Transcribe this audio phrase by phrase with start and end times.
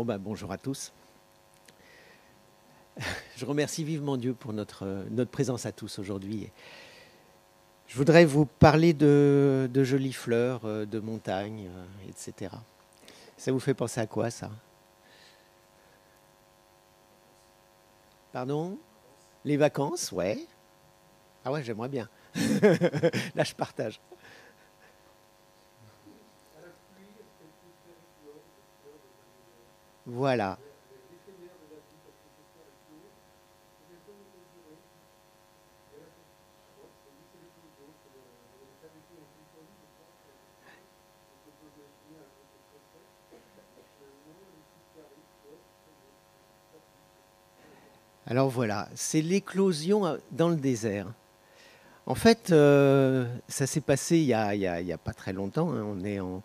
[0.00, 0.90] Ben, bonjour à tous.
[3.36, 6.48] Je remercie vivement Dieu pour notre, notre présence à tous aujourd'hui.
[7.88, 12.54] Je voudrais vous parler de, de jolies fleurs, euh, de montagnes, euh, etc.
[13.36, 14.50] Ça vous fait penser à quoi ça?
[18.32, 18.78] Pardon?
[19.44, 20.38] Les vacances, ouais.
[21.44, 22.08] Ah ouais, j'aimerais bien.
[23.34, 24.00] Là, je partage.
[30.06, 30.58] Voilà.
[48.26, 51.06] Alors voilà, c'est l'éclosion dans le désert.
[52.06, 55.70] En fait, euh, ça s'est passé il n'y a, pas très longtemps.
[55.70, 55.84] Hein.
[55.86, 56.42] On est en,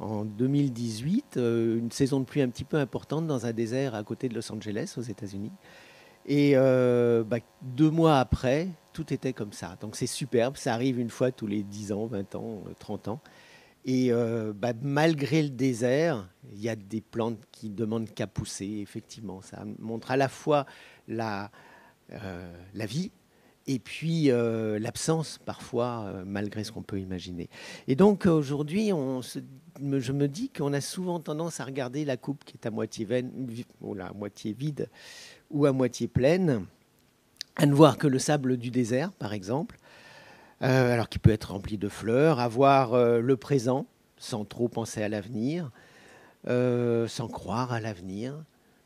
[0.00, 4.02] en 2018, euh, une saison de pluie un petit peu importante dans un désert à
[4.02, 5.52] côté de Los Angeles, aux États-Unis.
[6.26, 9.76] Et euh, bah, deux mois après, tout était comme ça.
[9.80, 13.20] Donc c'est superbe, ça arrive une fois tous les 10 ans, 20 ans, 30 ans.
[13.84, 18.78] Et euh, bah, malgré le désert, il y a des plantes qui demandent qu'à pousser,
[18.82, 19.42] effectivement.
[19.42, 20.66] Ça montre à la fois
[21.08, 21.50] la,
[22.08, 23.10] la vie,
[23.66, 27.48] et puis euh, l'absence parfois, euh, malgré ce qu'on peut imaginer.
[27.88, 32.54] Et donc aujourd'hui, je me dis qu'on a souvent tendance à regarder la coupe qui
[32.54, 34.88] est à moitié, à moitié vide
[35.50, 36.64] ou à moitié pleine,
[37.56, 39.76] à ne voir que le sable du désert, par exemple,
[40.62, 43.86] euh, alors qu'il peut être rempli de fleurs, à voir le présent
[44.16, 45.70] sans trop penser à l'avenir,
[46.46, 48.34] sans croire à l'avenir,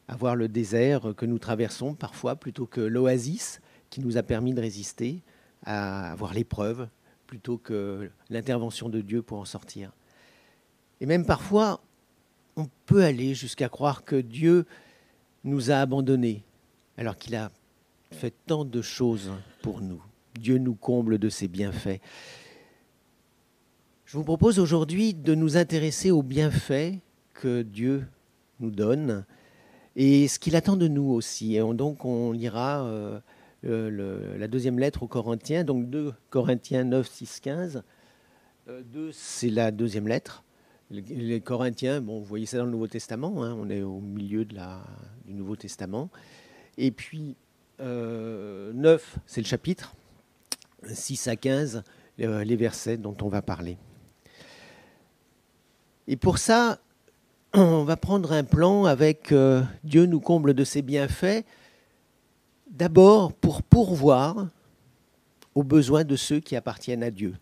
[0.08, 3.60] à voir le désert que nous traversons parfois plutôt que l'oasis
[3.94, 5.22] qui nous a permis de résister
[5.64, 6.88] à avoir l'épreuve
[7.28, 9.92] plutôt que l'intervention de Dieu pour en sortir.
[11.00, 11.80] Et même parfois,
[12.56, 14.66] on peut aller jusqu'à croire que Dieu
[15.44, 16.42] nous a abandonnés
[16.96, 17.52] alors qu'il a
[18.10, 19.30] fait tant de choses
[19.62, 20.02] pour nous.
[20.34, 22.00] Dieu nous comble de ses bienfaits.
[24.06, 26.94] Je vous propose aujourd'hui de nous intéresser aux bienfaits
[27.32, 28.08] que Dieu
[28.58, 29.24] nous donne
[29.94, 31.54] et ce qu'il attend de nous aussi.
[31.54, 33.22] Et donc on lira
[33.64, 37.82] euh, la deuxième lettre aux Corinthiens, donc 2 Corinthiens 9, 6, 15.
[38.66, 40.44] 2, c'est la deuxième lettre.
[40.90, 44.44] Les, Corinthiens, bon, vous voyez ça dans le Nouveau Testament, hein, on est au milieu
[44.44, 44.54] du
[45.34, 46.10] Nouveau Testament.
[46.76, 47.36] Et puis,
[47.78, 49.94] 9, euh, c'est le chapitre.
[50.86, 51.82] 6 à 15,
[52.20, 53.78] euh, les versets dont on va parler.
[56.06, 56.78] Et pour ça,
[57.54, 59.32] on va prendre un plan avec
[59.84, 61.44] Dieu nous comble de ses bienfaits
[62.74, 64.48] D'abord pour pourvoir
[65.54, 67.36] aux besoins de ceux qui appartiennent à Dieu.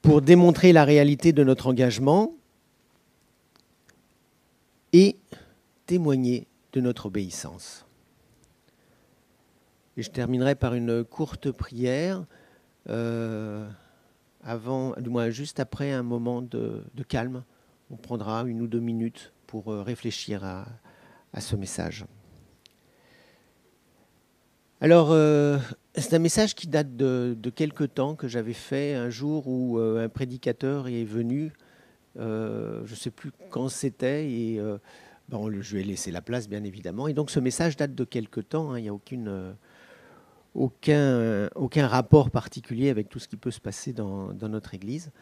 [0.00, 2.32] Pour démontrer la réalité de notre engagement
[4.94, 5.18] et
[5.84, 7.84] témoigner de notre obéissance.
[9.98, 12.24] Et je terminerai par une courte prière,
[12.88, 13.68] euh,
[14.42, 17.44] avant, du moins juste après un moment de, calme.
[17.90, 22.06] On prendra une ou deux minutes pour euh, réfléchir à ce message.
[24.82, 25.58] Alors, euh,
[25.94, 29.78] c'est un message qui date de, de quelque temps que j'avais fait un jour où
[29.78, 31.52] euh, un prédicateur est venu.
[32.18, 34.60] Euh, je ne sais plus quand c'était et
[35.28, 37.06] bon, je lui ai laissé la place, bien évidemment.
[37.06, 38.72] Et donc, ce message date de quelque temps.
[38.72, 38.80] Hein.
[38.80, 39.54] il n'y a aucune,
[40.56, 45.12] aucun, aucun rapport particulier avec tout ce qui peut se passer dans notre Église.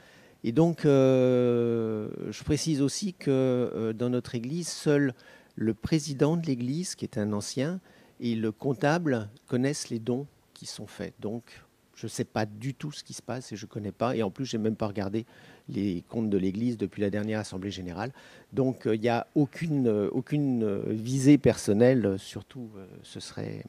[0.43, 5.13] Et donc, je précise aussi que dans notre Église, seul
[5.55, 7.79] le président de l'Église, qui est un ancien,
[8.21, 11.15] et le comptable connaissent les dons qui sont faits.
[11.21, 11.63] Donc,
[11.95, 14.17] je ne sais pas du tout ce qui se passe et je ne connais pas.
[14.17, 15.27] Et en plus, je n'ai même pas regardé
[15.69, 18.13] les comptes de l'Église depuis la dernière Assemblée générale.
[18.53, 22.71] Donc, euh, il n'y a aucune, euh, aucune euh, visée personnelle, surtout,
[23.03, 23.65] ce ne serait,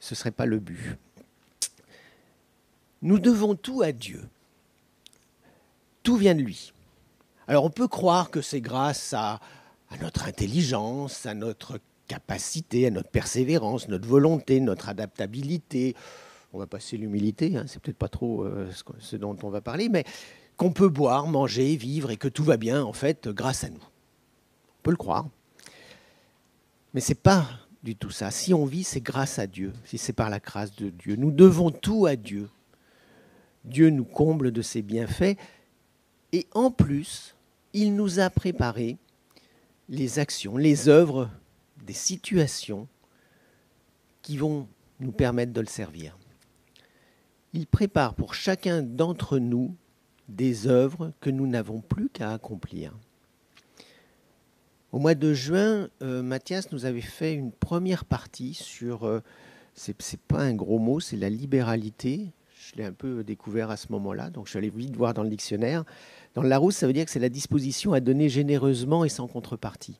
[0.00, 0.96] ce serait pas le but.
[3.02, 4.22] Nous devons tout à Dieu.
[6.02, 6.72] Tout vient de lui.
[7.46, 9.40] Alors, on peut croire que c'est grâce à,
[9.90, 11.78] à notre intelligence, à notre
[12.08, 15.94] capacité, à notre persévérance, notre volonté, notre adaptabilité.
[16.52, 18.68] On va passer l'humilité, hein, c'est peut-être pas trop euh,
[18.98, 20.04] ce dont on va parler, mais
[20.56, 23.76] qu'on peut boire, manger, vivre et que tout va bien en fait grâce à nous.
[23.76, 25.28] On peut le croire.
[26.94, 27.46] Mais c'est pas
[27.82, 28.30] du tout ça.
[28.30, 31.16] Si on vit, c'est grâce à Dieu, si c'est par la grâce de Dieu.
[31.16, 32.48] Nous devons tout à Dieu.
[33.64, 35.36] Dieu nous comble de ses bienfaits
[36.32, 37.34] et en plus,
[37.72, 38.96] il nous a préparé
[39.88, 41.30] les actions, les œuvres
[41.88, 42.86] des situations
[44.20, 44.68] qui vont
[45.00, 46.18] nous permettre de le servir.
[47.54, 49.74] Il prépare pour chacun d'entre nous
[50.28, 52.94] des œuvres que nous n'avons plus qu'à accomplir.
[54.92, 59.20] Au mois de juin, euh, Mathias nous avait fait une première partie sur, euh,
[59.74, 62.32] c'est pas un gros mot, c'est la libéralité.
[62.54, 65.22] Je l'ai un peu découvert à ce moment-là, donc je suis allé vite voir dans
[65.22, 65.84] le dictionnaire.
[66.34, 69.26] Dans le Larousse, ça veut dire que c'est la disposition à donner généreusement et sans
[69.26, 69.98] contrepartie.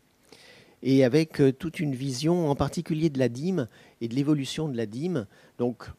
[0.82, 3.68] Et avec euh, toute une vision en particulier de la dîme
[4.00, 5.26] et de l'évolution de la dîme.
[5.58, 5.90] Donc,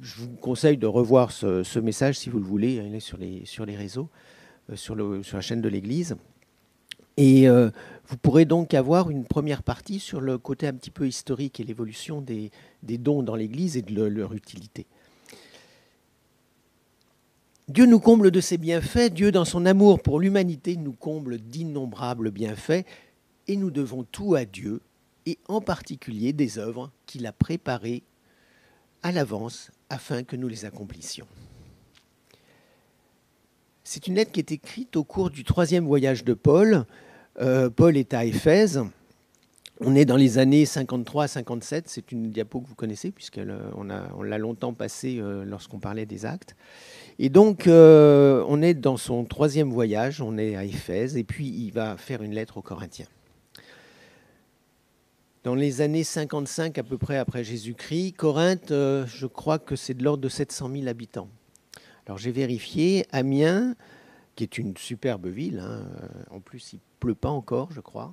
[0.00, 2.74] je vous conseille de revoir ce, message si vous le voulez.
[2.74, 4.08] Il est sur les, sur les réseaux,
[4.70, 6.16] euh, sur, la chaîne de l'Église.
[7.16, 7.70] Et euh,
[8.06, 11.64] vous pourrez donc avoir une première partie sur le côté un petit peu historique et
[11.64, 12.50] l'évolution des,
[12.82, 14.86] dons dans l'Église et de leur utilité.
[17.68, 22.30] Dieu nous comble de ses bienfaits, Dieu dans son amour pour l'humanité nous comble d'innombrables
[22.30, 22.86] bienfaits,
[23.48, 24.80] et nous devons tout à Dieu,
[25.26, 28.02] et en particulier des œuvres qu'il a préparées
[29.02, 31.26] à l'avance afin que nous les accomplissions.
[33.84, 36.84] C'est une lettre qui est écrite au cours du troisième voyage de Paul,
[37.40, 38.82] euh, Paul est à Éphèse.
[39.80, 41.82] On est dans les années 53-57.
[41.86, 43.46] C'est une diapo que vous connaissez, puisqu'on
[43.80, 46.56] on l'a longtemps passée euh, lorsqu'on parlait des actes.
[47.20, 50.20] Et donc, euh, on est dans son troisième voyage.
[50.20, 51.16] On est à Éphèse.
[51.16, 53.06] Et puis, il va faire une lettre aux Corinthiens.
[55.48, 60.04] Dans les années 55 à peu près après Jésus-Christ, Corinthe, je crois que c'est de
[60.04, 61.30] l'ordre de 700 000 habitants.
[62.04, 63.74] Alors j'ai vérifié, Amiens,
[64.36, 65.60] qui est une superbe ville.
[65.60, 65.86] Hein.
[66.30, 68.12] En plus, il pleut pas encore, je crois.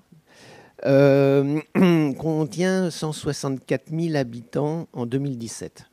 [0.85, 1.59] Euh,
[2.17, 5.87] contient 164 000 habitants en 2017.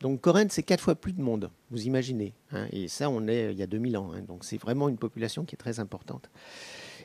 [0.00, 2.34] Donc Corinthe, c'est quatre fois plus de monde, vous imaginez.
[2.50, 2.66] Hein.
[2.72, 4.10] et ça, on est il y a 2000 ans.
[4.12, 4.22] Hein.
[4.26, 6.28] donc c'est vraiment une population qui est très importante.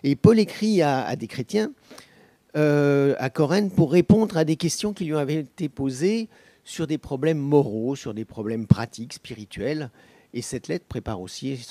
[0.01, 1.72] Et Paul écrit à, des chrétiens
[2.56, 6.30] euh, à Corinthe pour répondre à des questions qui lui avaient été posées
[6.64, 9.90] sur des problèmes moraux, sur des problèmes pratiques, spirituels.
[10.34, 11.68] Et cette lettre prépare aussi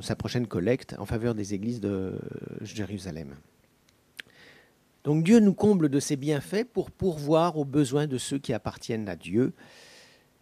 [0.00, 2.18] sa prochaine collecte en faveur des églises de
[2.60, 3.34] Jérusalem.
[5.04, 9.08] Donc Dieu nous comble de ses bienfaits pour pourvoir aux besoins de ceux qui appartiennent
[9.08, 9.52] à Dieu.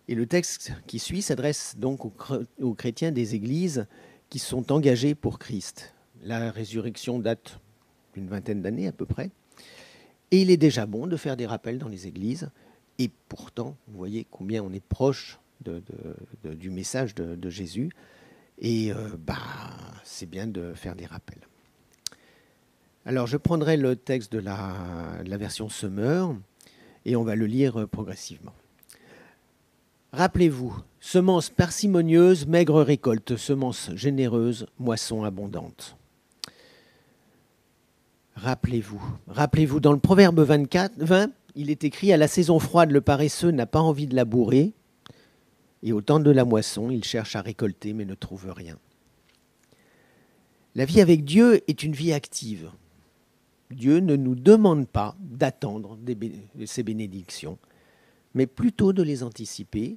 [0.08, 3.86] Et le texte qui suit s'adresse donc aux chrétiens des églises
[4.30, 5.94] qui sont engagés pour Christ.
[6.22, 7.58] La résurrection date
[8.14, 9.30] d'une vingtaine d'années à peu près.
[10.32, 12.50] Et il est déjà bon de faire des rappels dans les églises.
[12.98, 15.38] Et pourtant, vous voyez combien on est proche
[16.42, 17.90] du message de, Jésus.
[18.58, 19.36] Et euh, bah,
[20.04, 21.46] c'est bien de faire des rappels.
[23.04, 26.34] Alors je prendrai le texte de la, version Summer
[27.04, 28.54] et on va le lire progressivement.
[30.12, 35.96] Rappelez-vous, semence parcimonieuse, maigre récolte, semence généreuse, moisson abondante.
[38.34, 43.00] Rappelez-vous, rappelez-vous, dans le Proverbe 24, 20, il est écrit À la saison froide, le
[43.00, 44.72] paresseux n'a pas envie de labourer,
[45.82, 48.78] et au temps de la moisson, il cherche à récolter mais ne trouve rien.
[50.74, 52.70] La vie avec Dieu est une vie active.
[53.70, 55.98] Dieu ne nous demande pas d'attendre
[56.64, 57.58] ses bénédictions,
[58.34, 59.96] mais plutôt de les anticiper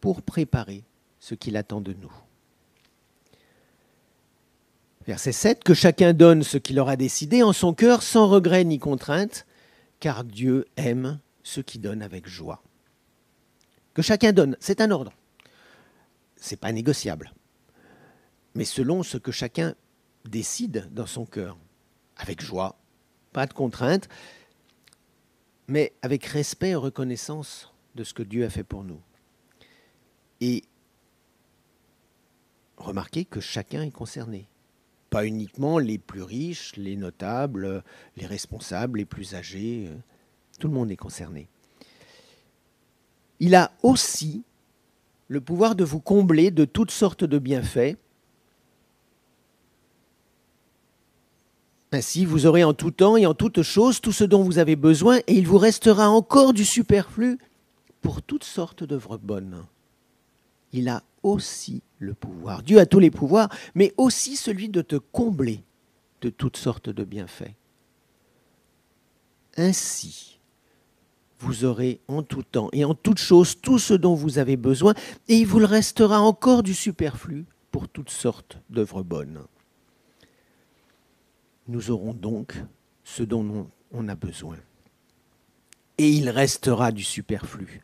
[0.00, 0.82] pour préparer
[1.20, 2.12] ce qu'il attend de nous.
[5.06, 8.78] Verset 7, que chacun donne ce qu'il aura décidé en son cœur sans regret ni
[8.78, 9.46] contrainte,
[10.00, 12.62] car Dieu aime ceux qui donnent avec joie
[13.96, 14.58] que chacun donne.
[14.60, 15.10] C'est un ordre.
[16.36, 17.32] C'est pas négociable.
[18.54, 19.74] Mais selon ce que chacun
[20.26, 21.56] décide dans son cœur,
[22.18, 22.78] avec joie,
[23.32, 24.06] pas de contrainte,
[25.66, 29.00] mais avec respect et reconnaissance de ce que Dieu a fait pour nous.
[30.42, 30.62] Et
[32.76, 34.46] remarquez que chacun est concerné.
[35.16, 37.82] Pas uniquement les plus riches, les notables,
[38.16, 39.88] les responsables, les plus âgés.
[40.60, 41.48] Tout le monde est concerné
[43.40, 44.42] il a aussi
[45.28, 47.96] le pouvoir de vous combler de toutes sortes de bienfaits.
[51.92, 54.76] Ainsi, vous aurez en tout temps et en toutes choses tout ce dont vous avez
[54.76, 57.38] besoin, et il vous restera encore du superflu
[58.02, 59.64] pour toutes sortes d'œuvres bonnes.
[60.72, 64.96] Il a aussi le pouvoir, Dieu a tous les pouvoirs, mais aussi celui de te
[64.96, 65.64] combler
[66.20, 67.54] de toutes sortes de bienfaits.
[69.56, 70.38] Ainsi,
[71.38, 74.94] vous aurez en tout temps et en toute chose tout ce dont vous avez besoin,
[75.28, 79.42] et il vous restera encore du superflu pour toutes sortes d'œuvres bonnes.
[81.68, 82.56] Nous aurons donc
[83.04, 84.56] ce dont on a besoin.
[85.98, 87.80] Et il restera du superflu.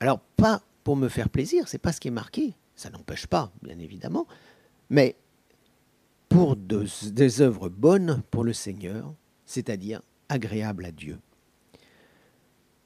[0.00, 3.52] Alors, pas pour me faire plaisir, c'est pas ce qui est marqué, ça n'empêche pas,
[3.62, 4.26] bien évidemment,
[4.90, 5.16] mais
[6.28, 9.14] pour des œuvres bonnes pour le Seigneur,
[9.46, 11.18] c'est-à-dire agréables à Dieu.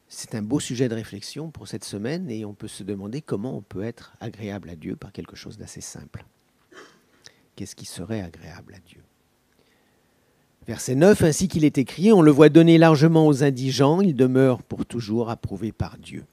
[0.09, 3.56] C'est un beau sujet de réflexion pour cette semaine et on peut se demander comment
[3.56, 6.25] on peut être agréable à Dieu par quelque chose d'assez simple.
[7.54, 9.02] Qu'est-ce qui serait agréable à Dieu?
[10.66, 14.62] Verset 9, ainsi qu'il est écrit, on le voit donner largement aux indigents, il demeure
[14.62, 16.25] pour toujours approuvé par Dieu.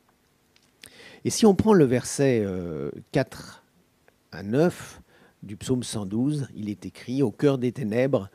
[1.28, 2.48] Et si on prend le verset
[3.12, 3.64] 4
[4.32, 5.02] euh, à 9
[5.44, 8.30] du psaume 112, il est écrit, au cœur des ténèbres,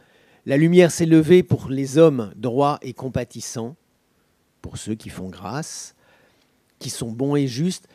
[0.44, 3.76] la lumière s'est levée pour les hommes droits et compatissants,
[4.60, 5.94] pour ceux qui font grâce,
[6.80, 7.88] qui sont bons et justes.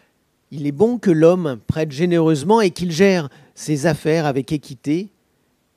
[0.49, 5.09] Il est bon que l'homme prête généreusement et qu'il gère ses affaires avec équité,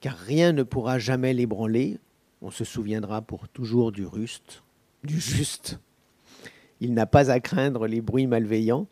[0.00, 1.98] car rien ne pourra jamais l'ébranler.
[2.40, 4.62] On se souviendra pour toujours du ruste,
[5.04, 5.78] du juste.
[6.80, 8.86] Il n'a pas à craindre les bruits malveillants.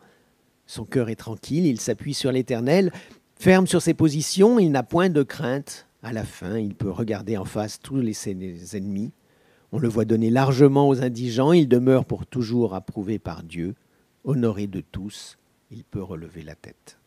[0.69, 2.93] Son cœur est tranquille, il s'appuie sur l'Éternel,
[3.37, 5.87] ferme sur ses positions, il n'a point de crainte.
[6.03, 8.29] À la fin, il peut regarder en face tous les
[8.77, 9.11] ennemis.
[9.73, 13.75] On le voit donner largement aux indigents, il demeure pour toujours approuvé par Dieu,
[14.25, 15.39] honoré de tous,
[15.71, 16.99] il peut relever la tête.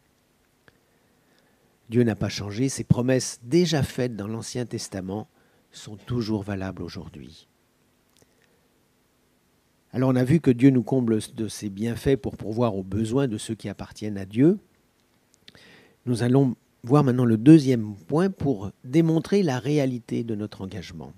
[1.91, 5.27] Dieu n'a pas changé, ses promesses déjà faites dans l'Ancien Testament
[5.71, 7.47] sont toujours valables aujourd'hui.
[9.93, 13.27] Alors on a vu que Dieu nous comble de ses bienfaits pour pourvoir aux besoins
[13.27, 14.57] de ceux qui appartiennent à Dieu.
[16.05, 21.13] Nous allons voir maintenant le deuxième point pour démontrer la réalité de notre engagement.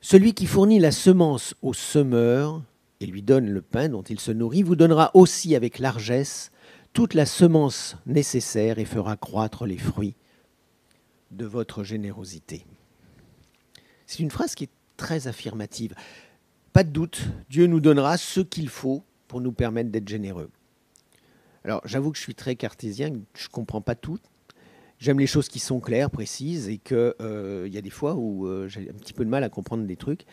[0.00, 2.62] Celui qui fournit la semence au semeur
[3.00, 6.50] et lui donne le pain dont il se nourrit vous donnera aussi avec largesse
[6.92, 10.14] toute la semence nécessaire et fera croître les fruits
[11.30, 12.66] de votre générosité.
[14.12, 15.94] C'est une phrase qui est très affirmative.
[16.74, 20.50] Pas de doute, Dieu nous donnera ce qu'il faut pour nous permettre d'être généreux.
[21.64, 24.18] Alors j'avoue que je suis très cartésien, je ne comprends pas tout.
[24.98, 28.46] J'aime les choses qui sont claires, précises, et qu'il euh, y a des fois où
[28.46, 30.26] euh, j'ai un petit peu de mal à comprendre des trucs.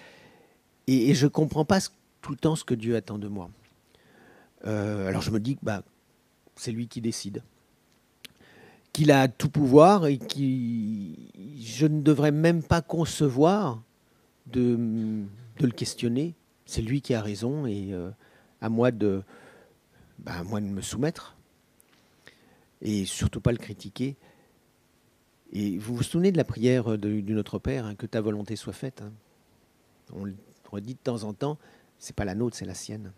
[0.87, 1.79] Et, je ne comprends pas
[2.21, 3.49] tout le temps ce que Dieu attend de moi.
[4.67, 5.83] Euh, alors je me dis que bah,
[6.57, 7.43] c'est lui qui décide.
[8.99, 13.81] Qu'il a tout pouvoir et que je ne devrais même pas concevoir
[14.45, 14.75] de,
[15.57, 16.35] de le questionner.
[16.65, 17.93] C'est lui qui a raison et
[18.59, 19.23] à moi de,
[20.17, 21.37] bah, moi de me soumettre
[22.81, 24.17] et surtout pas le critiquer.
[25.53, 28.73] Et vous vous souvenez de la prière du Notre Père, hein, que ta volonté soit
[28.73, 29.01] faite.
[29.01, 29.13] Hein.
[30.11, 30.35] On le
[30.69, 31.57] redit de temps en temps,
[31.99, 33.13] c'est pas la nôtre, c'est la sienne.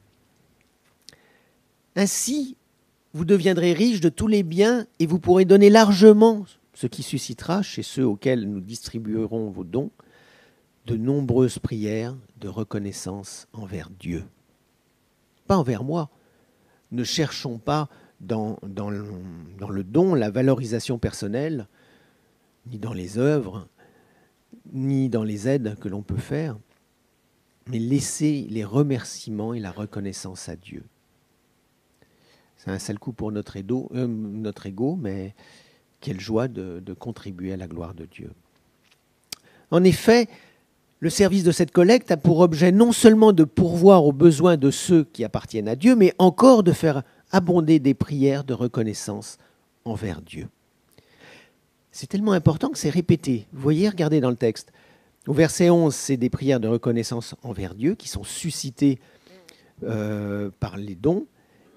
[1.95, 2.55] Ainsi,
[3.13, 7.61] vous deviendrez riche de tous les biens et vous pourrez donner largement, ce qui suscitera
[7.61, 9.91] chez ceux auxquels nous distribuerons vos dons,
[10.85, 14.23] de nombreuses prières de reconnaissance envers Dieu.
[15.47, 16.09] Pas envers moi,
[16.91, 17.89] ne cherchons pas
[18.19, 21.67] dans, le, don la valorisation personnelle,
[22.67, 23.67] ni dans les œuvres,
[24.71, 26.57] ni dans les aides que l'on peut faire,
[27.67, 30.83] mais laissez les remerciements et la reconnaissance à Dieu.
[32.63, 35.33] C'est un sale coup pour notre ego, euh, notre ego mais
[35.99, 38.31] quelle joie de, de contribuer à la gloire de Dieu.
[39.71, 40.27] En effet,
[40.99, 44.69] le service de cette collecte a pour objet non seulement de pourvoir aux besoins de
[44.69, 47.01] ceux qui appartiennent à Dieu, mais encore de faire
[47.31, 49.39] abonder des prières de reconnaissance
[49.83, 50.47] envers Dieu.
[51.91, 53.47] C'est tellement important que c'est répété.
[53.53, 54.71] Vous voyez, regardez dans le texte.
[55.27, 58.99] Au verset 11, c'est des prières de reconnaissance envers Dieu qui sont suscitées
[59.83, 61.25] euh, par les dons.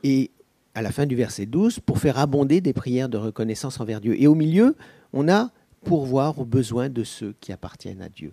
[0.03, 0.31] Et
[0.75, 4.21] à la fin du verset 12, pour faire abonder des prières de reconnaissance envers Dieu.
[4.21, 4.77] Et au milieu,
[5.13, 5.51] on a
[5.85, 8.33] pourvoir aux besoins de ceux qui appartiennent à Dieu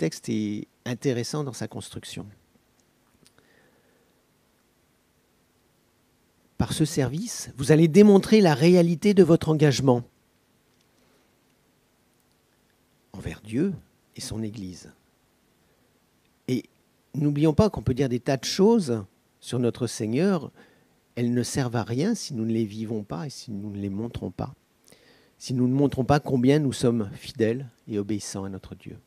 [0.00, 2.26] texte est intéressant dans sa construction.
[6.56, 10.02] Par ce service, vous allez démontrer la réalité de votre engagement
[13.12, 13.74] envers Dieu
[14.16, 14.90] et son Église.
[16.48, 16.64] Et
[17.14, 19.04] n'oublions pas qu'on peut dire des tas de choses
[19.38, 20.50] sur notre Seigneur,
[21.16, 23.78] elles ne servent à rien si nous ne les vivons pas et si nous ne
[23.78, 24.54] les montrons pas,
[25.38, 28.98] si nous ne montrons pas combien nous sommes fidèles et obéissants à notre Dieu.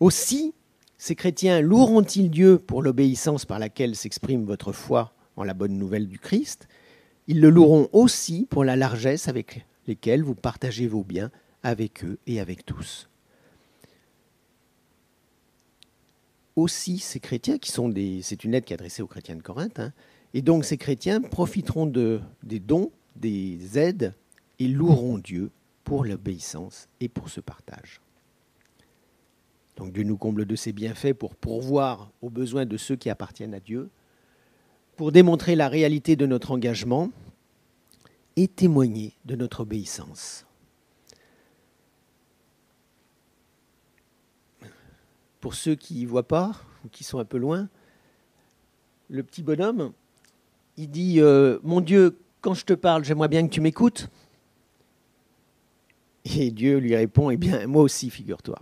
[0.00, 0.54] Aussi,
[0.98, 6.08] ces chrétiens loueront-ils Dieu pour l'obéissance par laquelle s'exprime votre foi en la bonne nouvelle
[6.08, 6.68] du Christ?
[7.28, 11.30] Ils le loueront aussi pour la largesse avec laquelle vous partagez vos biens
[11.62, 13.08] avec eux et avec tous.
[16.54, 18.20] Aussi, ces chrétiens, qui sont des.
[18.22, 19.92] C'est une lettre qui est adressée aux chrétiens de Corinthe, hein,
[20.34, 24.14] et donc ces chrétiens profiteront de, des dons, des aides,
[24.58, 25.50] et loueront Dieu
[25.84, 28.00] pour l'obéissance et pour ce partage.
[29.76, 33.54] Donc Dieu nous comble de ses bienfaits pour pourvoir aux besoins de ceux qui appartiennent
[33.54, 33.90] à Dieu,
[34.96, 37.10] pour démontrer la réalité de notre engagement
[38.36, 40.46] et témoigner de notre obéissance.
[45.40, 46.52] Pour ceux qui ne voient pas
[46.84, 47.68] ou qui sont un peu loin,
[49.08, 49.92] le petit bonhomme,
[50.76, 54.08] il dit euh, Mon Dieu, quand je te parle, j'aimerais bien que tu m'écoutes.
[56.24, 58.58] Et Dieu lui répond, eh bien, moi aussi, figure-toi.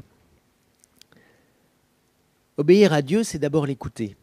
[2.56, 4.16] Obéir à Dieu, c'est d'abord l'écouter.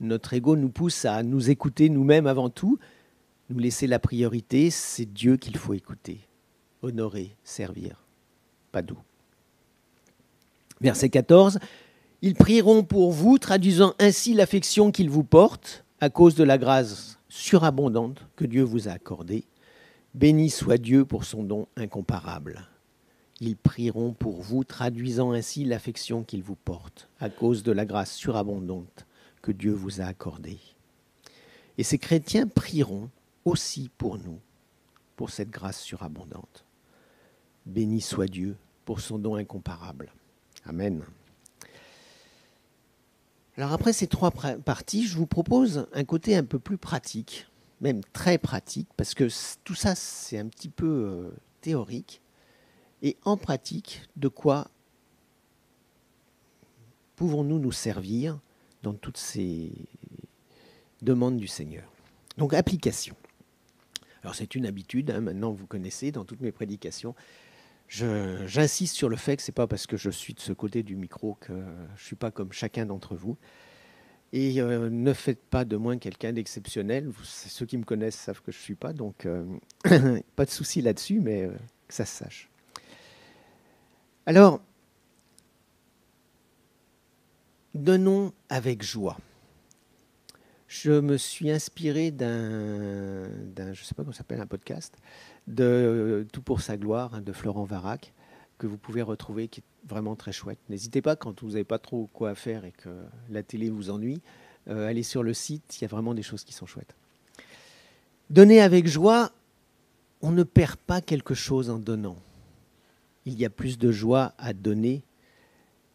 [0.00, 2.78] Notre ego nous pousse à nous écouter nous-mêmes avant tout,
[3.50, 6.20] nous laisser la priorité, c'est Dieu qu'il faut écouter,
[6.82, 8.04] honorer, servir,
[8.70, 8.98] pas doux.
[10.80, 11.58] Verset 14,
[12.22, 17.18] ils prieront pour vous, traduisant ainsi l'affection qu'ils vous portent à cause de la grâce
[17.28, 19.44] surabondante que Dieu vous a accordée.
[20.14, 22.66] Béni soit Dieu pour son don incomparable.
[23.40, 28.12] Ils prieront pour vous, traduisant ainsi l'affection qu'ils vous portent à cause de la grâce
[28.12, 29.06] surabondante
[29.42, 30.58] que Dieu vous a accordée.
[31.76, 33.10] Et ces chrétiens prieront
[33.44, 34.40] aussi pour nous,
[35.16, 36.64] pour cette grâce surabondante.
[37.66, 40.12] Béni soit Dieu pour son don incomparable.
[40.64, 41.02] Amen.
[43.58, 47.48] Alors après ces trois parties, je vous propose un côté un peu plus pratique,
[47.80, 49.28] même très pratique, parce que
[49.64, 52.22] tout ça c'est un petit peu euh, théorique,
[53.02, 54.70] et en pratique, de quoi
[57.16, 58.38] pouvons-nous nous servir
[58.84, 59.72] dans toutes ces
[61.02, 61.90] demandes du Seigneur?
[62.36, 63.16] Donc application.
[64.22, 67.16] Alors c'est une habitude, hein, maintenant vous connaissez dans toutes mes prédications.
[67.88, 70.82] J'insiste sur le fait que ce n'est pas parce que je suis de ce côté
[70.82, 73.36] du micro que je ne suis pas comme chacun d'entre vous.
[74.34, 77.10] Et euh, ne faites pas de moi quelqu'un d'exceptionnel.
[77.24, 79.46] Ceux qui me connaissent savent que je ne suis pas, donc euh,
[80.36, 81.52] pas de souci là-dessus, mais euh,
[81.86, 82.50] que ça se sache.
[84.26, 84.60] Alors,
[87.74, 89.16] donnons avec joie
[90.68, 93.24] je me suis inspiré d'un,
[93.72, 94.94] je sais pas comment s'appelle, un podcast,
[95.48, 98.12] de Tout pour sa gloire, hein, de Florent Varac,
[98.58, 100.58] que vous pouvez retrouver, qui est vraiment très chouette.
[100.68, 102.90] N'hésitez pas, quand vous n'avez pas trop quoi faire et que
[103.30, 104.20] la télé vous ennuie,
[104.68, 106.94] euh, allez sur le site, il y a vraiment des choses qui sont chouettes.
[108.30, 109.32] Donner avec joie,
[110.20, 112.16] on ne perd pas quelque chose en donnant.
[113.24, 115.02] Il y a plus de joie à donner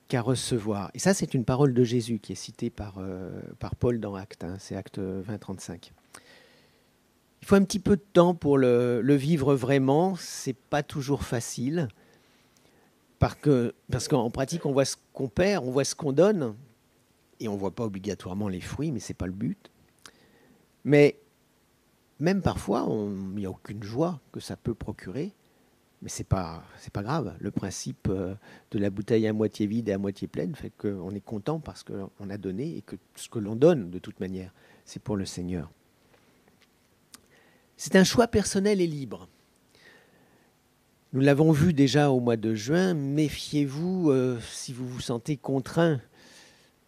[0.08, 0.90] qu'à recevoir.
[0.94, 4.16] Et ça, c'est une parole de Jésus qui est citée par, euh, par Paul dans
[4.16, 5.92] Acte, hein, c'est Acte 20-35.
[7.44, 11.90] Il faut un petit peu de temps pour le, vivre vraiment, c'est pas toujours facile,
[13.20, 16.56] parce que parce qu'en pratique, on voit ce qu'on perd, on voit ce qu'on donne,
[17.42, 19.70] et on voit pas obligatoirement les fruits, mais c'est pas le but.
[20.86, 21.20] Mais
[22.22, 25.34] même parfois, il n'y a aucune joie que ça peut procurer.
[26.02, 27.36] Mais ce n'est pas, pas grave.
[27.42, 28.36] Le principe euh,
[28.72, 31.84] de la bouteille à moitié vide et à moitié pleine fait qu'on est content parce
[31.84, 34.54] qu'on a donné et que ce que l'on donne, de toute manière,
[34.86, 35.70] c'est pour le Seigneur.
[37.78, 39.28] C'est un choix personnel et libre.
[41.14, 42.94] Nous l'avons vu déjà au mois de juin.
[42.94, 46.02] Méfiez-vous euh, si vous vous sentez contraint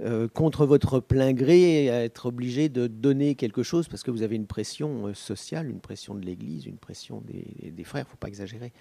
[0.02, 4.24] euh, contre votre plein gré à être obligé de donner quelque chose parce que vous
[4.24, 8.12] avez une pression sociale, une pression de l'Église, une pression des, des frères, il ne
[8.12, 8.74] faut pas exagérer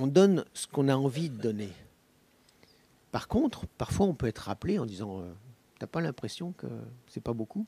[0.00, 1.68] on donne ce qu'on a envie de donner.
[3.12, 5.32] Par contre, parfois on peut être rappelé en disant euh,
[5.78, 6.66] T'as pas l'impression que
[7.06, 7.66] c'est pas beaucoup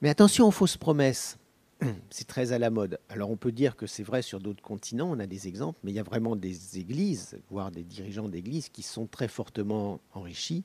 [0.00, 1.38] Mais attention aux fausses promesses.
[2.10, 2.98] C'est très à la mode.
[3.08, 5.90] Alors on peut dire que c'est vrai sur d'autres continents, on a des exemples, mais
[5.90, 10.64] il y a vraiment des églises, voire des dirigeants d'églises qui sont très fortement enrichis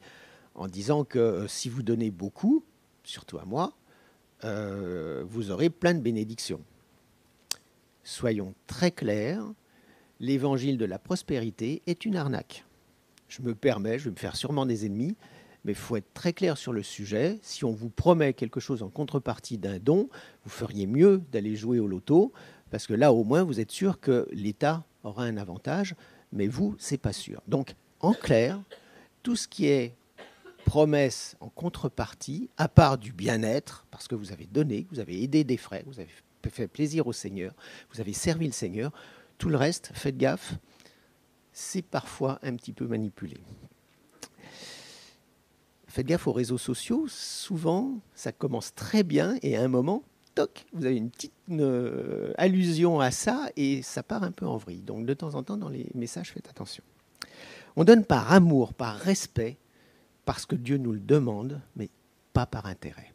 [0.55, 2.63] en disant que euh, si vous donnez beaucoup,
[3.03, 3.73] surtout à moi,
[4.43, 6.61] euh, vous aurez plein de bénédictions.
[8.03, 9.43] Soyons très clairs,
[10.19, 12.63] l'évangile de la prospérité est une arnaque.
[13.27, 15.15] Je me permets, je vais me faire sûrement des ennemis,
[15.67, 17.39] mais il faut être très clair sur le sujet.
[17.41, 20.07] Si on vous promet quelque chose en contrepartie d'un don,
[20.45, 22.31] vous feriez mieux d'aller jouer au loto,
[22.71, 25.93] parce que là, au moins, vous êtes sûr que l'État aura un avantage,
[26.31, 27.41] mais vous, c'est pas sûr.
[27.49, 28.63] Donc, en clair,
[29.23, 29.93] tout ce qui est
[30.63, 35.43] promesse en contrepartie, à part du bien-être, parce que vous avez donné, vous avez aidé
[35.43, 36.09] des frères, vous avez
[36.49, 37.53] fait plaisir au Seigneur,
[37.91, 38.93] vous avez servi le Seigneur,
[39.37, 40.53] tout le reste, faites gaffe,
[41.51, 43.41] c'est parfois un petit peu manipulé.
[45.97, 50.03] Faites gaffe aux réseaux sociaux, souvent ça commence très bien et à un moment,
[50.35, 54.57] toc, vous avez une petite euh, allusion à ça et ça part un peu en
[54.57, 54.83] vrille.
[54.83, 56.83] Donc de temps en temps dans les messages, faites attention.
[57.75, 59.57] On donne par amour, par respect,
[60.23, 61.89] parce que Dieu nous le demande, mais
[62.31, 63.11] pas par intérêt.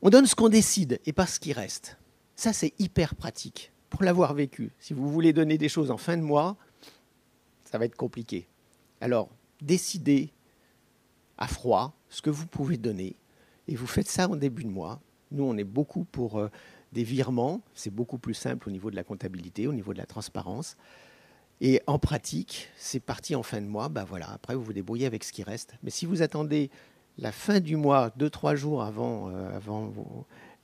[0.00, 1.98] On donne ce qu'on décide et pas ce qui reste.
[2.34, 4.72] Ça, c'est hyper pratique pour l'avoir vécu.
[4.78, 6.56] Si vous voulez donner des choses en fin de mois,
[7.70, 8.48] ça va être compliqué.
[9.02, 9.28] Alors,
[9.60, 10.32] décidez
[11.40, 13.16] à froid ce que vous pouvez donner
[13.66, 15.00] et vous faites ça en début de mois.
[15.30, 16.48] Nous, on est beaucoup pour euh,
[16.92, 17.60] des virements.
[17.74, 20.76] C'est beaucoup plus simple au niveau de la comptabilité, au niveau de la transparence.
[21.60, 23.88] Et en pratique, c'est parti en fin de mois.
[23.88, 25.74] Ben voilà, après, vous vous débrouillez avec ce qui reste.
[25.82, 26.70] Mais si vous attendez
[27.18, 29.92] la fin du mois, deux, trois jours avant, euh, avant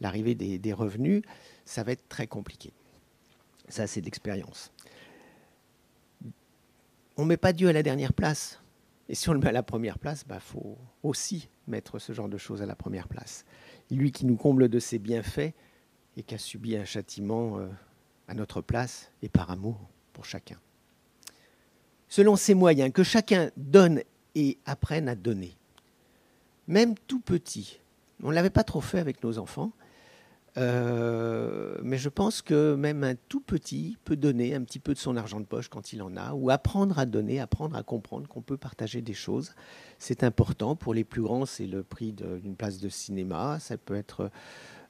[0.00, 1.22] l'arrivée des revenus,
[1.64, 2.72] ça va être très compliqué.
[3.68, 4.72] Ça, c'est de l'expérience.
[7.16, 8.60] On ne met pas Dieu à la dernière place.
[9.08, 12.12] Et si on le met à la première place, il bah, faut aussi mettre ce
[12.12, 13.44] genre de choses à la première place.
[13.90, 15.52] Lui qui nous comble de ses bienfaits
[16.16, 17.68] et qui a subi un châtiment euh,
[18.26, 19.78] à notre place et par amour
[20.12, 20.58] pour chacun.
[22.08, 24.00] Selon ses moyens, que chacun donne
[24.34, 25.56] et apprenne à donner.
[26.68, 27.80] Même tout petit.
[28.22, 29.72] On ne l'avait pas trop fait avec nos enfants,
[30.58, 34.98] euh, mais je pense que même un tout petit peut donner un petit peu de
[34.98, 38.26] son argent de poche quand il en a, ou apprendre à donner, apprendre à comprendre
[38.26, 39.54] qu'on peut partager des choses.
[39.98, 40.74] C'est important.
[40.74, 43.58] Pour les plus grands, c'est le prix d'une place de cinéma.
[43.60, 44.30] Ça peut être,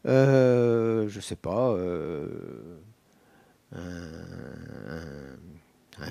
[0.06, 2.28] euh, je ne sais pas, euh,
[3.72, 3.82] un,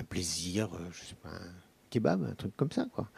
[0.08, 1.52] plaisir, je sais pas, un
[1.88, 3.08] kebab, un truc comme ça, quoi.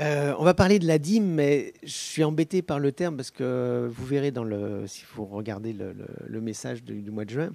[0.00, 3.30] Euh, on va parler de la dîme, mais je suis embêté par le terme parce
[3.30, 7.50] que vous verrez dans le, si vous regardez le, message du, mois de juin,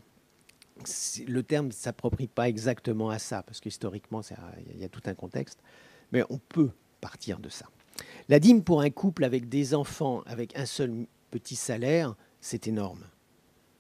[1.27, 4.21] le terme ne s'approprie pas exactement à ça parce qu'historiquement
[4.69, 5.60] il y a tout un contexte,
[6.12, 6.69] mais on peut
[7.01, 7.65] partir de ça.
[8.29, 13.05] La dîme pour un couple avec des enfants, avec un seul petit salaire, c'est énorme.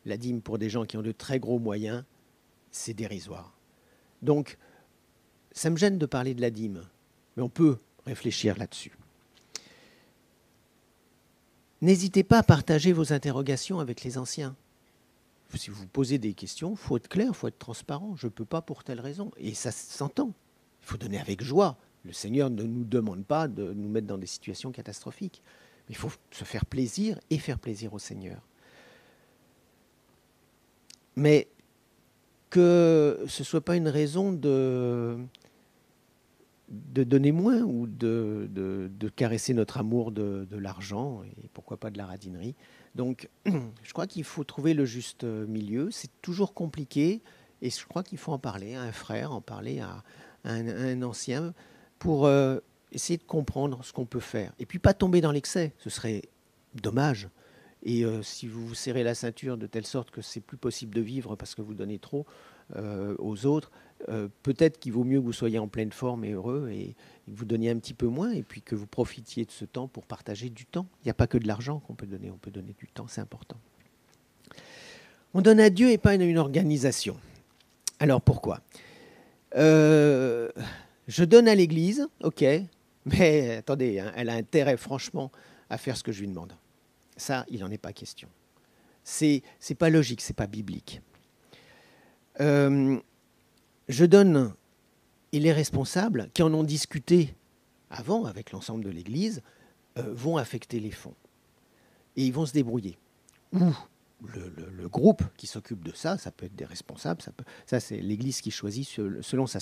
[0.05, 2.03] La dîme pour des gens qui ont de très gros moyens,
[2.71, 3.55] c'est dérisoire.
[4.23, 4.57] Donc,
[5.51, 6.81] ça me gêne de parler de la dîme,
[7.37, 8.91] mais on peut réfléchir là-dessus.
[11.81, 14.55] N'hésitez pas à partager vos interrogations avec les anciens.
[15.53, 18.15] Si vous posez des questions, il faut être clair, il faut être transparent.
[18.17, 19.31] Je ne peux pas pour telle raison.
[19.37, 20.33] Et ça s'entend.
[20.81, 21.77] Il faut donner avec joie.
[22.03, 25.41] Le Seigneur ne nous demande pas de nous mettre dans des situations catastrophiques.
[25.87, 28.41] Mais il faut se faire plaisir et faire plaisir au Seigneur.
[31.15, 31.47] Mais
[32.49, 35.17] que ce ne soit pas une raison de,
[36.69, 41.91] de donner moins ou de, de, caresser notre amour de, de l'argent et pourquoi pas
[41.91, 42.55] de la radinerie.
[42.95, 45.89] Donc je crois qu'il faut trouver le juste milieu.
[45.91, 47.21] C'est toujours compliqué
[47.61, 50.03] et je crois qu'il faut en parler à un frère, en parler à,
[50.43, 51.53] un, ancien
[51.99, 52.59] pour euh,
[52.91, 54.53] essayer de comprendre ce qu'on peut faire.
[54.59, 56.23] Et puis pas tomber dans l'excès, ce serait
[56.75, 57.29] dommage.
[57.83, 60.93] Et euh, si vous vous serrez la ceinture de telle sorte que c'est plus possible
[60.93, 62.25] de vivre parce que vous donnez trop
[62.75, 63.71] euh, aux autres,
[64.09, 66.95] euh, peut-être qu'il vaut mieux que vous soyez en pleine forme et heureux et,
[67.27, 69.87] que vous donniez un petit peu moins et puis que vous profitiez de ce temps
[69.87, 70.85] pour partager du temps.
[71.01, 73.07] Il n'y a pas que de l'argent qu'on peut donner, on peut donner du temps,
[73.07, 73.57] c'est important.
[75.33, 77.17] On donne à Dieu et pas à une organisation.
[77.99, 78.61] Alors pourquoi?
[79.55, 80.49] Euh,
[81.07, 82.45] Je donne à l'Église, ok,
[83.05, 85.31] mais attendez, hein, elle a intérêt franchement
[85.69, 86.53] à faire ce que je lui demande.
[87.17, 88.27] Ça, il n'en est pas question.
[89.03, 91.01] C'est n'est pas logique, c'est pas biblique.
[92.41, 92.99] Euh,
[93.87, 94.53] je donne,
[95.31, 97.35] et les responsables qui en ont discuté
[97.89, 99.41] avant avec l'ensemble de l'Église
[99.97, 101.15] euh, vont affecter les fonds.
[102.15, 102.97] Et ils vont se débrouiller.
[103.53, 103.73] Ou
[104.27, 107.21] le, groupe qui s'occupe de ça, ça peut être des responsables,
[107.65, 109.59] ça, c'est l'Église qui choisit selon sa,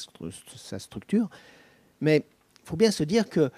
[0.79, 1.29] structure.
[2.01, 2.25] Mais
[2.62, 3.49] il faut bien se dire que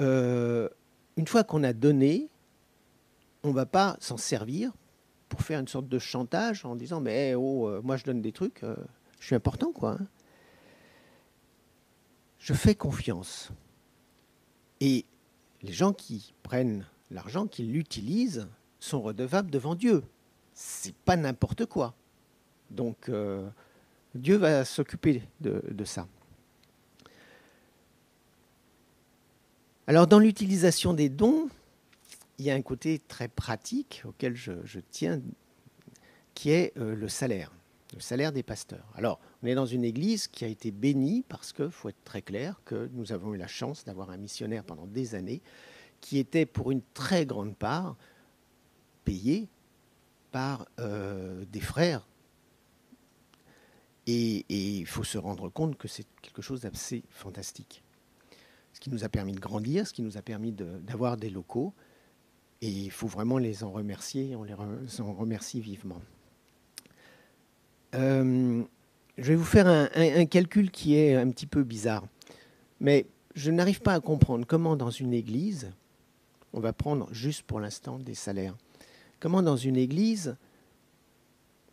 [0.00, 0.68] euh,
[1.16, 2.28] une fois qu'on a donné,
[3.42, 4.72] on ne va pas s'en servir
[5.28, 8.32] pour faire une sorte de chantage en disant mais oh, euh, moi je donne des
[8.32, 8.62] trucs,
[9.20, 9.98] je suis important, quoi.
[10.00, 10.06] Hein.
[12.38, 13.50] Je fais confiance.
[14.80, 15.04] Et
[15.62, 18.48] les gens qui prennent l'argent, qui l'utilisent,
[18.80, 20.04] sont redevables devant Dieu.
[20.54, 21.94] C'est pas n'importe quoi.
[22.70, 23.48] Donc euh,
[24.14, 26.06] Dieu va s'occuper de, ça.
[29.86, 31.48] Alors dans l'utilisation des dons,
[32.38, 35.20] il y a un côté très pratique auquel je, tiens,
[36.34, 37.52] qui est euh, le salaire
[37.96, 38.86] le salaire des pasteurs.
[38.94, 42.22] Alors, on est dans une église qui a été bénie parce que, faut être très
[42.22, 45.42] clair, que nous avons eu la chance d'avoir un missionnaire pendant des années
[46.00, 47.96] qui était pour une très grande part
[49.04, 49.48] payé
[50.30, 52.06] par euh, des frères.
[54.06, 57.82] Et il faut se rendre compte que c'est quelque chose d'assez fantastique.
[58.72, 61.74] Ce qui nous a permis de grandir, ce qui nous a permis d'avoir des locaux.
[62.62, 66.00] Et il faut vraiment les en remercier, on les en remercie vivement.
[67.94, 68.62] Euh,
[69.16, 72.04] je vais vous faire un, calcul qui est un petit peu bizarre.
[72.80, 75.72] Mais je n'arrive pas à comprendre comment dans une église,
[76.52, 78.56] on va prendre juste pour l'instant des salaires,
[79.20, 80.36] comment dans une église,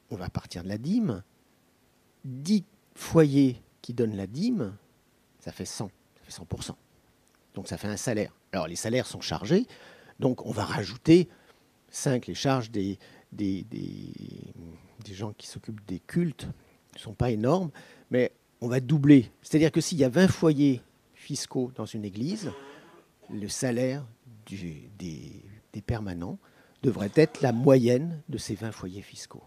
[0.10, 1.24] on va partir de la dîme,
[2.24, 2.64] 10
[2.96, 4.76] foyers qui donnent la dîme,
[5.40, 6.72] ça fait 100, ça fait 100%.
[7.54, 8.34] Donc ça fait un salaire.
[8.52, 9.68] Alors les salaires sont chargés,
[10.20, 11.30] donc on va rajouter
[11.92, 12.98] 5 les charges des,
[13.32, 14.12] des, des
[15.14, 16.48] gens qui s'occupent des cultes
[16.94, 17.72] ne sont pas énormes,
[18.10, 19.32] mais on va doubler.
[19.42, 20.82] C'est-à-dire que s'il y a 20 foyers
[21.14, 22.52] fiscaux dans une église,
[23.34, 24.06] le salaire
[24.48, 26.38] des, des, permanents
[26.84, 29.44] devrait être la moyenne de ces 20 foyers fiscaux.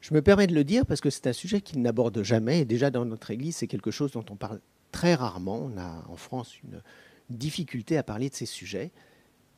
[0.00, 2.60] Je me permets de le dire parce que c'est un sujet qu'il n'aborde jamais.
[2.60, 5.70] Et déjà dans notre Église, c'est quelque chose dont on parle très rarement.
[5.72, 6.82] On a en France une
[7.30, 8.92] difficulté à parler de ces sujets.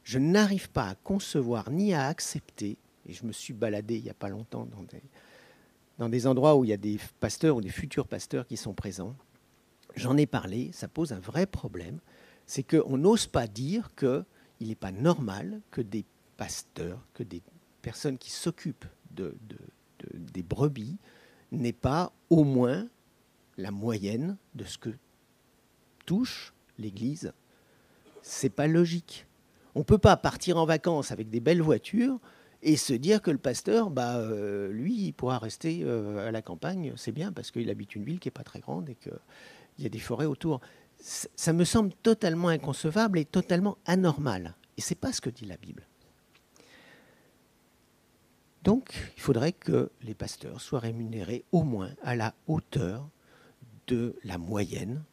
[0.05, 4.11] Je n'arrive pas à concevoir ni à accepter, et je me suis baladé il n'y
[4.11, 4.69] a pas longtemps
[5.99, 8.75] dans des, endroits où il y a des pasteurs ou des futurs pasteurs qui sont
[8.75, 9.14] présents.
[9.97, 12.01] J'en ai parlé, ça pose un vrai problème.
[12.47, 14.25] C'est qu'on n'ose pas dire qu'il
[14.69, 16.05] n'est pas normal que des
[16.37, 17.43] pasteurs, que des
[17.81, 19.37] personnes qui s'occupent de,
[20.12, 20.97] des brebis
[21.53, 22.88] n'aient pas au moins
[23.57, 24.90] la moyenne de ce que
[26.07, 27.33] touche l'Église.
[28.23, 29.27] C'est pas logique.
[29.75, 32.19] On ne peut pas partir en vacances avec des belles voitures
[32.64, 36.40] et se dire que le pasteur, bah, euh, lui, il pourra rester euh, à la
[36.40, 39.12] campagne, c'est bien parce qu'il habite une ville qui n'est pas très grande et qu'il
[39.79, 40.61] y a des forêts autour.
[40.98, 44.55] Ça me semble totalement inconcevable et totalement anormal.
[44.79, 45.87] Et ce n'est pas ce que dit la Bible.
[48.62, 53.07] Donc, il faudrait que les pasteurs soient rémunérés au moins à la hauteur
[53.88, 55.05] de la moyenne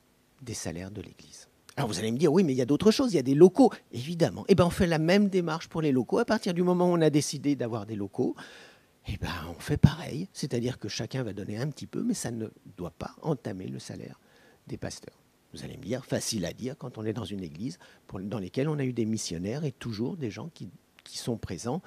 [0.41, 1.50] des salaires de l'Église.
[1.77, 3.23] Alors vous allez me dire, oui, mais il y a d'autres choses, il y a
[3.23, 4.43] des locaux, évidemment.
[4.49, 6.19] Eh bien, on fait la même démarche pour les locaux.
[6.19, 8.35] À partir du moment où on a décidé d'avoir des locaux,
[9.07, 10.27] eh ben, on fait pareil.
[10.33, 13.79] C'est-à-dire que chacun va donner un petit peu, mais ça ne doit pas entamer le
[13.79, 14.19] salaire
[14.67, 15.15] des pasteurs.
[15.53, 17.77] Vous allez me dire, facile à dire quand on est dans une église
[18.13, 20.69] dans laquelle on a eu des missionnaires et toujours des gens qui,
[21.05, 21.81] sont présents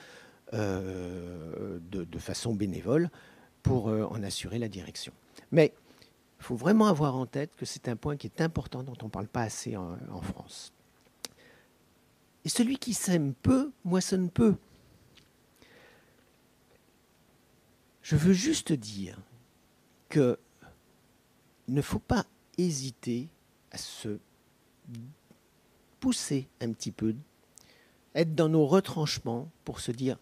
[0.53, 3.11] euh, de, façon bénévole
[3.63, 5.13] pour euh, en assurer la direction.
[5.51, 5.73] Mais
[6.45, 9.07] il faut vraiment avoir en tête que c'est un point qui est important dont on
[9.07, 10.75] ne parle pas assez en, France.
[12.45, 14.55] Et celui qui sème peu moissonne peu.
[18.03, 19.17] Je veux juste dire
[20.11, 20.37] qu'il
[21.69, 22.27] ne faut pas
[22.59, 23.31] hésiter
[23.71, 24.19] à se
[25.99, 27.15] pousser un petit peu,
[28.15, 30.19] être dans nos retranchements pour se dire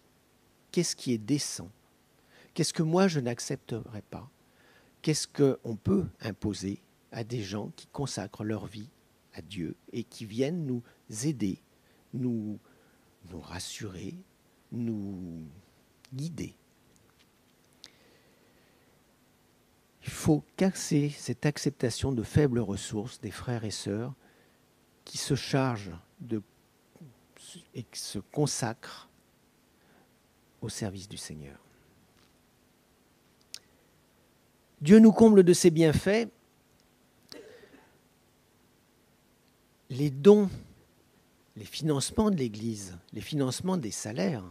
[0.71, 1.67] qu'est-ce qui est décent,
[2.53, 4.29] qu'est-ce que moi je n'accepterai pas,
[5.03, 8.89] qu'est-ce qu'on peut imposer à des gens qui consacrent leur vie
[9.33, 10.81] à Dieu et qui viennent nous
[11.25, 11.61] aider,
[12.13, 12.57] nous,
[13.29, 14.15] nous rassurer,
[14.71, 15.45] nous
[16.11, 16.55] guider?
[20.05, 24.13] Il faut casser cette acceptation de faibles ressources des frères et sœurs
[25.05, 26.41] qui se chargent de,
[27.73, 29.09] et qui se consacrent
[30.61, 31.62] au service du Seigneur.
[34.83, 36.27] Dieu nous comble de ses bienfaits.
[39.89, 40.49] Les dons,
[41.55, 44.43] les financements de l'Église, les financements des salaires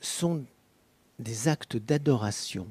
[0.00, 0.44] sont
[1.18, 2.68] des actes d'adoration.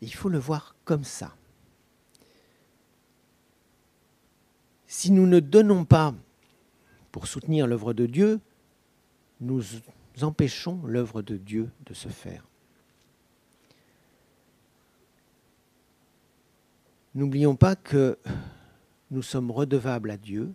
[0.00, 1.36] Il faut le voir comme ça.
[4.88, 6.12] Si nous ne donnons pas
[7.12, 8.40] pour soutenir l'œuvre de Dieu,
[9.40, 9.62] nous
[10.22, 12.42] empêchons l'œuvre de Dieu de se faire.
[17.16, 18.18] N'oublions pas que
[19.10, 20.52] nous sommes redevables à Dieu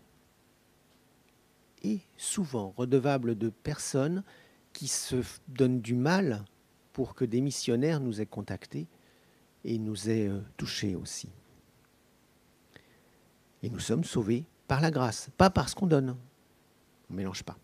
[1.81, 4.23] et souvent redevables de personnes
[4.71, 5.15] qui se
[5.47, 6.45] donnent du mal
[6.93, 8.85] pour que des missionnaires nous aient contactés
[9.65, 11.29] et nous aient euh, touchés aussi.
[13.63, 16.15] Et nous sommes sauvés par la grâce, pas parce qu'on donne.
[17.09, 17.57] On ne mélange pas.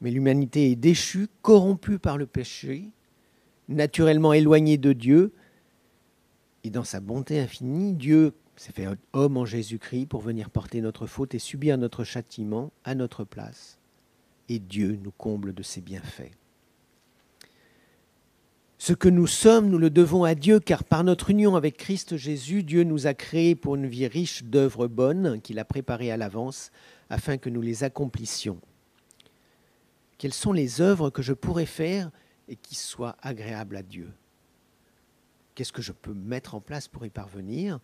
[0.00, 2.90] Mais l'humanité est déchue, corrompue par le péché,
[3.68, 5.32] naturellement éloignée de Dieu,
[6.64, 11.06] et dans sa bonté infinie, Dieu s'est fait homme en Jésus-Christ pour venir porter notre
[11.06, 13.78] faute et subir notre châtiment à notre place.
[14.48, 16.32] Et Dieu nous comble de ses bienfaits.
[18.78, 22.16] Ce que nous sommes, nous le devons à Dieu, car par notre union avec Christ
[22.16, 26.16] Jésus, Dieu nous a créés pour une vie riche d'œuvres bonnes qu'il a préparées à
[26.16, 26.70] l'avance
[27.10, 28.60] afin que nous les accomplissions.
[30.18, 32.10] Quelles sont les œuvres que je pourrais faire
[32.48, 34.10] et qui soient agréables à Dieu?
[35.54, 37.78] Qu'est-ce que je peux mettre en place pour y parvenir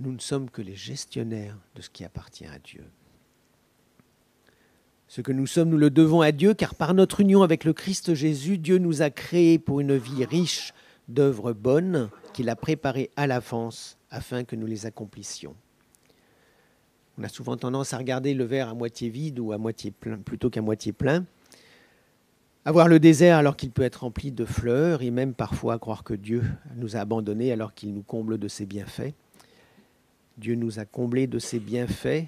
[0.00, 2.84] Nous ne sommes que les gestionnaires de ce qui appartient à Dieu.
[5.06, 7.72] Ce que nous sommes, nous le devons à Dieu, car par notre union avec le
[7.72, 10.74] Christ Jésus, Dieu nous a créés pour une vie riche
[11.08, 15.56] d'œuvres bonnes qu'il a préparées à l'avance afin que nous les accomplissions.
[17.16, 20.18] On a souvent tendance à regarder le verre à moitié vide ou à moitié plein
[20.18, 21.24] plutôt qu'à moitié plein.
[22.68, 26.12] Avoir le désert alors qu'il peut être rempli de fleurs et même parfois croire que
[26.12, 26.42] Dieu
[26.76, 29.14] nous a abandonnés alors qu'il nous comble de ses bienfaits.
[30.36, 32.26] Dieu nous a comblés de ses bienfaits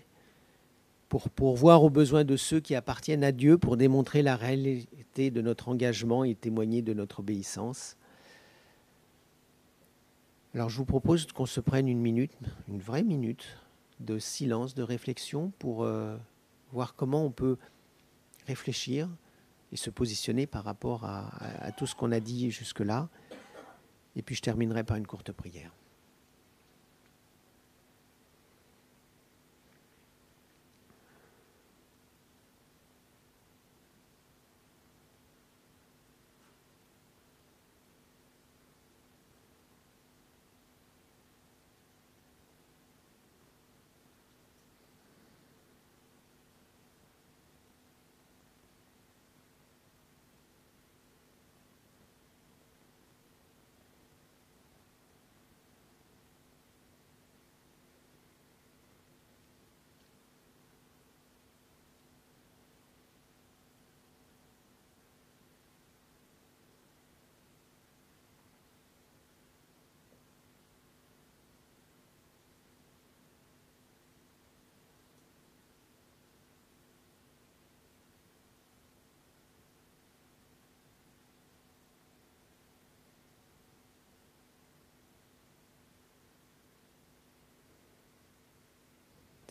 [1.11, 5.43] pour pourvoir aux besoins de ceux qui appartiennent à Dieu, pour démontrer la réalité de
[5.43, 7.99] notre engagement et témoigner de notre obéissance.
[10.55, 12.33] Alors je vous propose qu'on se prenne une minute,
[12.67, 13.59] une vraie minute
[13.99, 16.17] de silence, de réflexion pour euh,
[16.73, 17.59] voir comment on peut
[18.47, 19.07] réfléchir
[19.73, 23.09] et se positionner par rapport à tout ce qu'on a dit jusque-là.
[24.17, 25.73] Et puis je terminerai par une courte prière.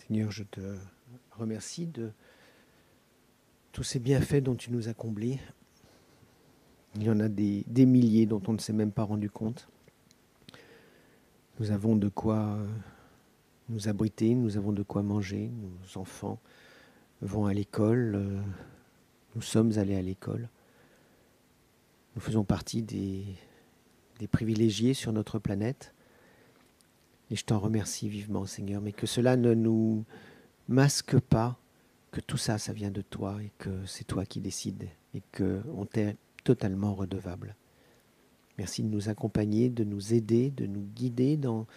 [0.09, 0.59] Seigneur, je te
[1.37, 2.09] remercie de
[3.71, 5.39] tous ces bienfaits dont tu nous as comblés.
[6.95, 9.69] Il y en a des, milliers dont on ne s'est même pas rendu compte.
[11.59, 12.57] Nous avons de quoi
[13.69, 16.39] nous abriter, nous avons de quoi manger, nos enfants
[17.21, 18.41] vont à l'école, euh,
[19.35, 20.49] nous sommes allés à l'école.
[22.15, 25.93] Nous faisons partie des privilégiés sur notre planète.
[27.29, 30.05] Et je t'en remercie vivement, Seigneur, mais que cela ne nous
[30.67, 31.59] masque pas
[32.11, 35.85] que tout ça, ça vient de toi et que c'est toi qui décides et qu'on
[35.85, 37.55] t'est totalement redevable.
[38.57, 41.67] Merci de nous accompagner, de nous aider, de nous guider dans,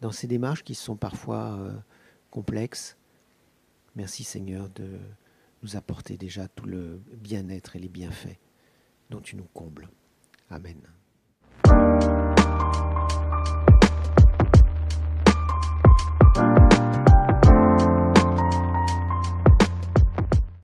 [0.00, 1.72] dans ces démarches qui sont parfois euh,
[2.30, 2.96] complexes.
[3.94, 4.98] Merci Seigneur de
[5.62, 8.38] nous apporter déjà tout le bien-être et les bienfaits
[9.10, 9.88] dont tu nous combles.
[10.50, 10.76] Amen.